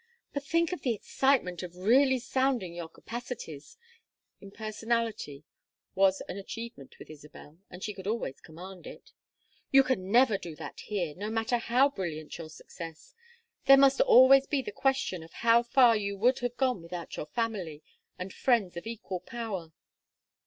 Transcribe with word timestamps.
"But 0.33 0.43
think 0.43 0.71
of 0.71 0.81
the 0.81 0.95
excitement 0.95 1.61
of 1.61 1.75
really 1.75 2.17
sounding 2.17 2.73
your 2.73 2.89
capacities!" 2.89 3.77
Impersonality 4.39 5.43
was 5.93 6.21
an 6.27 6.37
achievement 6.37 6.97
with 6.97 7.07
Isabel 7.11 7.59
and 7.69 7.83
she 7.83 7.93
could 7.93 8.07
always 8.07 8.41
command 8.41 8.87
it. 8.87 9.11
"You 9.69 9.83
can 9.83 10.09
never 10.11 10.39
do 10.39 10.55
that 10.55 10.79
here, 10.79 11.13
no 11.13 11.29
matter 11.29 11.59
how 11.59 11.87
brilliant 11.89 12.35
your 12.39 12.49
success. 12.49 13.13
There 13.67 13.77
must 13.77 14.01
always 14.01 14.47
be 14.47 14.63
the 14.63 14.71
question 14.71 15.21
of 15.21 15.33
how 15.33 15.61
far 15.61 15.95
you 15.95 16.17
would 16.17 16.39
have 16.39 16.57
gone 16.57 16.81
without 16.81 17.15
your 17.15 17.27
family, 17.27 17.83
and 18.17 18.33
friends 18.33 18.75
of 18.75 18.87
equal 18.87 19.19
power. 19.19 19.71